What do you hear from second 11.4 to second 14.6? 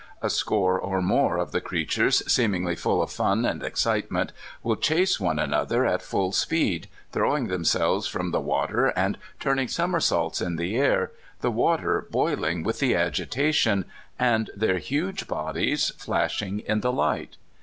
the water boiling with the agitation, and (168)